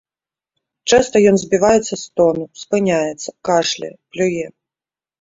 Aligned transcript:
Часта 0.93 1.15
ён 1.33 1.37
збіваецца 1.43 1.83
з 1.91 2.01
тону, 2.21 2.49
спыняецца, 2.65 3.29
кашляе, 3.51 3.95
плюе. 4.15 4.47